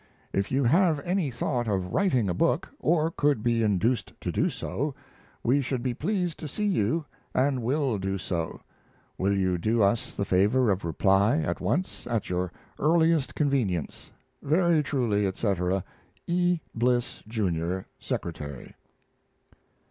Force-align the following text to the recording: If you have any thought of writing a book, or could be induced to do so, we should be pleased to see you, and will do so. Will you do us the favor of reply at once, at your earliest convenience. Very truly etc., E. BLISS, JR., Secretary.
If 0.33 0.51
you 0.51 0.63
have 0.63 0.99
any 1.01 1.29
thought 1.29 1.67
of 1.67 1.93
writing 1.93 2.27
a 2.27 2.33
book, 2.33 2.67
or 2.79 3.11
could 3.11 3.43
be 3.43 3.61
induced 3.61 4.13
to 4.21 4.31
do 4.31 4.49
so, 4.49 4.95
we 5.43 5.61
should 5.61 5.83
be 5.83 5.93
pleased 5.93 6.39
to 6.39 6.47
see 6.47 6.65
you, 6.65 7.05
and 7.35 7.61
will 7.61 7.99
do 7.99 8.17
so. 8.17 8.61
Will 9.19 9.37
you 9.37 9.59
do 9.59 9.83
us 9.83 10.11
the 10.13 10.25
favor 10.25 10.71
of 10.71 10.83
reply 10.83 11.37
at 11.37 11.61
once, 11.61 12.07
at 12.07 12.31
your 12.31 12.51
earliest 12.79 13.35
convenience. 13.35 14.09
Very 14.41 14.81
truly 14.81 15.27
etc., 15.27 15.83
E. 16.25 16.61
BLISS, 16.73 17.21
JR., 17.27 17.81
Secretary. 17.99 18.73